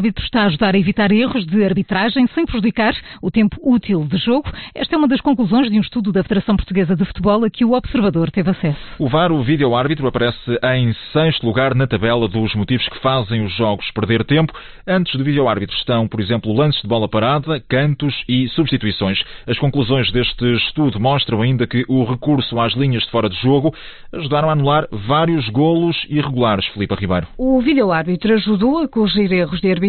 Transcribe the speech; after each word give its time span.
vídeo-árbitro 0.00 0.24
está 0.24 0.42
a 0.42 0.46
ajudar 0.46 0.74
a 0.74 0.78
evitar 0.78 1.10
erros 1.10 1.44
de 1.44 1.64
arbitragem 1.64 2.26
sem 2.28 2.44
prejudicar 2.46 2.94
o 3.20 3.30
tempo 3.30 3.56
útil 3.62 4.04
de 4.04 4.16
jogo. 4.18 4.48
Esta 4.74 4.94
é 4.94 4.98
uma 4.98 5.08
das 5.08 5.20
conclusões 5.20 5.70
de 5.70 5.76
um 5.76 5.80
estudo 5.80 6.12
da 6.12 6.22
Federação 6.22 6.56
Portuguesa 6.56 6.94
de 6.94 7.04
Futebol 7.04 7.44
a 7.44 7.50
que 7.50 7.64
o 7.64 7.72
observador 7.72 8.30
teve 8.30 8.50
acesso. 8.50 8.78
O 8.98 9.08
VAR, 9.08 9.32
o 9.32 9.42
vídeo-árbitro, 9.42 10.06
aparece 10.06 10.58
em 10.76 10.94
sexto 11.12 11.44
lugar 11.44 11.74
na 11.74 11.86
tabela 11.86 12.28
dos 12.28 12.54
motivos 12.54 12.88
que 12.88 13.00
fazem 13.00 13.44
os 13.44 13.52
jogos 13.56 13.90
perder 13.90 14.24
tempo. 14.24 14.52
Antes 14.86 15.16
do 15.16 15.24
vídeo-árbitro 15.24 15.76
estão, 15.76 16.06
por 16.06 16.20
exemplo, 16.20 16.52
lances 16.52 16.80
de 16.82 16.88
bola 16.88 17.08
parada, 17.08 17.60
cantos 17.68 18.14
e 18.28 18.48
substituições. 18.48 19.22
As 19.46 19.58
conclusões 19.58 20.10
deste 20.12 20.44
estudo 20.56 21.00
mostram 21.00 21.42
ainda 21.42 21.66
que 21.66 21.84
o 21.88 22.04
recurso 22.04 22.58
às 22.60 22.74
linhas 22.74 23.02
de 23.02 23.10
fora 23.10 23.28
de 23.28 23.36
jogo 23.36 23.74
ajudaram 24.12 24.48
a 24.48 24.52
anular 24.52 24.86
vários 24.90 25.48
golos 25.48 25.96
irregulares, 26.08 26.66
Filipe 26.66 26.94
Ribeiro. 26.94 27.26
O 27.36 27.60
vídeo-árbitro 27.60 28.34
ajudou 28.34 28.78
a 28.78 28.88
corrigir 28.88 29.32
erros 29.32 29.60
de 29.60 29.70
arbitragem 29.70 29.87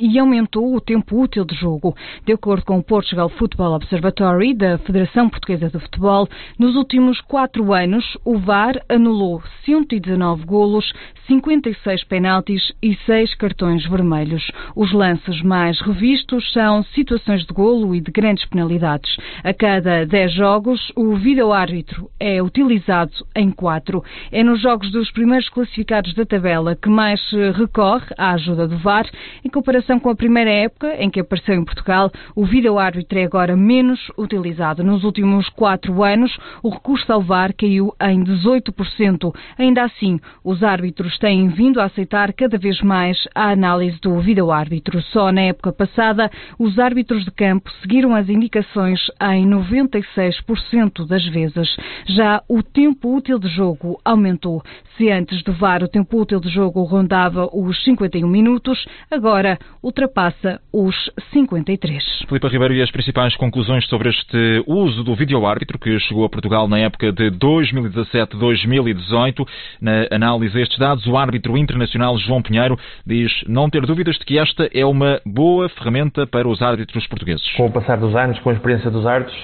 e 0.00 0.18
aumentou 0.18 0.74
o 0.74 0.80
tempo 0.80 1.20
útil 1.20 1.44
de 1.44 1.54
jogo. 1.54 1.94
De 2.24 2.32
acordo 2.32 2.64
com 2.64 2.78
o 2.78 2.82
Portugal 2.82 3.28
Football 3.28 3.74
Observatory, 3.74 4.54
da 4.54 4.78
Federação 4.78 5.28
Portuguesa 5.28 5.68
de 5.68 5.78
Futebol, 5.78 6.28
nos 6.58 6.76
últimos 6.76 7.20
quatro 7.20 7.72
anos, 7.72 8.04
o 8.24 8.38
VAR 8.38 8.80
anulou 8.88 9.42
119 9.64 10.44
golos, 10.44 10.92
56 11.26 12.04
penaltis 12.04 12.72
e 12.82 12.94
6 13.06 13.34
cartões 13.36 13.88
vermelhos. 13.88 14.50
Os 14.74 14.92
lances 14.92 15.40
mais 15.42 15.80
revistos 15.80 16.52
são 16.52 16.82
situações 16.82 17.44
de 17.44 17.52
golo 17.52 17.94
e 17.94 18.00
de 18.00 18.10
grandes 18.10 18.44
penalidades. 18.46 19.16
A 19.44 19.54
cada 19.54 20.04
10 20.04 20.34
jogos, 20.34 20.92
o 20.96 21.16
vídeo-árbitro 21.16 22.10
é 22.18 22.42
utilizado 22.42 23.12
em 23.34 23.50
4. 23.50 24.02
É 24.32 24.42
nos 24.42 24.60
jogos 24.60 24.90
dos 24.90 25.10
primeiros 25.12 25.48
classificados 25.48 26.14
da 26.14 26.26
tabela 26.26 26.74
que 26.74 26.88
mais 26.88 27.20
recorre 27.54 28.06
à 28.18 28.32
ajuda 28.32 28.66
do 28.66 28.78
VAR. 28.78 29.08
Em 29.44 29.48
comparação 29.48 29.98
com 29.98 30.10
a 30.10 30.16
primeira 30.16 30.50
época, 30.50 30.94
em 30.98 31.10
que 31.10 31.20
apareceu 31.20 31.54
em 31.54 31.64
Portugal, 31.64 32.10
o 32.34 32.44
vídeo-árbitro 32.44 33.18
é 33.18 33.24
agora 33.24 33.56
menos 33.56 34.00
utilizado. 34.16 34.84
Nos 34.84 35.04
últimos 35.04 35.48
quatro 35.48 36.02
anos, 36.02 36.36
o 36.62 36.70
recurso 36.70 37.12
ao 37.12 37.22
VAR 37.22 37.52
caiu 37.54 37.94
em 38.00 38.22
18%. 38.24 39.34
Ainda 39.58 39.84
assim, 39.84 40.20
os 40.44 40.62
árbitros 40.62 41.18
têm 41.18 41.48
vindo 41.48 41.80
a 41.80 41.84
aceitar 41.84 42.32
cada 42.32 42.58
vez 42.58 42.80
mais 42.80 43.28
a 43.34 43.50
análise 43.50 44.00
do 44.00 44.20
vídeo-árbitro. 44.20 45.00
Só 45.02 45.32
na 45.32 45.42
época 45.42 45.72
passada, 45.72 46.30
os 46.58 46.78
árbitros 46.78 47.24
de 47.24 47.30
campo 47.30 47.70
seguiram 47.80 48.14
as 48.14 48.28
indicações 48.28 49.00
em 49.32 49.46
96% 49.48 51.06
das 51.06 51.26
vezes. 51.26 51.76
Já 52.06 52.42
o 52.48 52.62
tempo 52.62 53.14
útil 53.14 53.38
de 53.38 53.48
jogo 53.48 54.00
aumentou. 54.04 54.62
Se 54.96 55.10
antes 55.10 55.42
do 55.42 55.52
VAR 55.52 55.82
o 55.82 55.88
tempo 55.88 56.20
útil 56.20 56.40
de 56.40 56.48
jogo 56.48 56.82
rondava 56.82 57.48
os 57.52 57.82
51 57.84 58.28
minutos, 58.28 58.84
agora 59.10 59.58
ultrapassa 59.82 60.60
os 60.72 60.94
53. 61.32 62.24
Filipe 62.28 62.46
Ribeiro, 62.46 62.74
e 62.74 62.82
as 62.82 62.90
principais 62.90 63.34
conclusões 63.36 63.86
sobre 63.86 64.10
este 64.10 64.62
uso 64.66 65.02
do 65.02 65.14
vídeo-árbitro 65.14 65.78
que 65.78 65.98
chegou 66.00 66.24
a 66.24 66.28
Portugal 66.28 66.68
na 66.68 66.78
época 66.78 67.10
de 67.12 67.30
2017-2018. 67.32 69.46
Na 69.80 70.06
análise 70.10 70.52
destes 70.54 70.78
dados, 70.78 71.06
o 71.06 71.16
árbitro 71.16 71.56
internacional 71.58 72.16
João 72.18 72.40
Pinheiro 72.40 72.78
diz 73.04 73.32
não 73.48 73.68
ter 73.68 73.84
dúvidas 73.84 74.16
de 74.16 74.24
que 74.24 74.38
esta 74.38 74.70
é 74.72 74.86
uma 74.86 75.20
boa 75.26 75.68
ferramenta 75.68 76.24
para 76.26 76.46
os 76.46 76.62
árbitros 76.62 77.04
portugueses. 77.08 77.42
Com 77.56 77.66
o 77.66 77.72
passar 77.72 77.98
dos 77.98 78.14
anos, 78.14 78.38
com 78.38 78.50
a 78.50 78.52
experiência 78.52 78.90
dos 78.90 79.04
árbitros, 79.06 79.36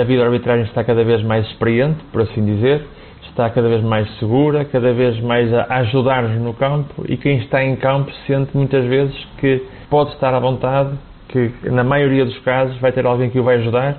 a 0.00 0.04
vídeo-arbitragem 0.04 0.64
está 0.64 0.82
cada 0.82 1.04
vez 1.04 1.22
mais 1.22 1.46
experiente, 1.46 1.98
por 2.10 2.22
assim 2.22 2.42
dizer, 2.44 2.84
está 3.26 3.48
cada 3.50 3.68
vez 3.68 3.82
mais 3.82 4.08
segura, 4.18 4.64
cada 4.64 4.92
vez 4.92 5.20
mais 5.20 5.52
a 5.52 5.66
ajudar-nos 5.76 6.40
no 6.40 6.54
campo 6.54 7.04
e 7.08 7.16
quem 7.16 7.38
está 7.38 7.62
em 7.62 7.76
campo 7.76 8.12
sente 8.26 8.56
muitas 8.56 8.84
vezes 8.84 9.14
que 9.38 9.62
pode 9.88 10.12
estar 10.12 10.34
à 10.34 10.40
vontade, 10.40 10.90
que 11.28 11.52
na 11.64 11.84
maioria 11.84 12.24
dos 12.24 12.38
casos 12.40 12.76
vai 12.78 12.92
ter 12.92 13.06
alguém 13.06 13.30
que 13.30 13.38
o 13.38 13.42
vai 13.42 13.56
ajudar 13.56 13.98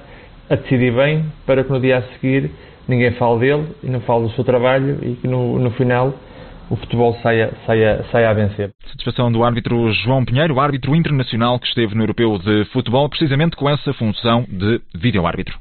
a 0.50 0.56
decidir 0.56 0.94
bem 0.94 1.26
para 1.46 1.64
que 1.64 1.72
no 1.72 1.80
dia 1.80 1.98
a 2.00 2.02
seguir 2.14 2.52
ninguém 2.88 3.12
fale 3.12 3.40
dele 3.40 3.68
e 3.84 3.90
não 3.90 4.02
fale 4.02 4.24
do 4.24 4.32
seu 4.32 4.44
trabalho 4.44 4.98
e 5.04 5.16
que 5.16 5.28
no, 5.28 5.60
no 5.60 5.72
final 5.72 6.14
o 6.70 6.76
futebol 6.76 7.16
saia, 7.22 7.52
saia, 7.66 8.06
saia 8.12 8.30
a 8.30 8.34
vencer. 8.34 8.72
Satisfação 8.86 9.32
do 9.32 9.44
árbitro 9.44 9.92
João 9.92 10.24
Pinheiro, 10.24 10.60
árbitro 10.60 10.96
internacional 10.96 11.60
que 11.60 11.68
esteve 11.68 11.96
no 11.96 12.04
Europeu 12.04 12.38
de 12.38 12.66
Futebol, 12.66 13.10
precisamente 13.10 13.56
com 13.56 13.70
essa 13.70 13.94
função 13.94 14.46
de 14.48 14.80
vídeo-árbitro. 14.96 15.58